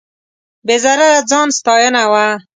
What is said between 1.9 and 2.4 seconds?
وه.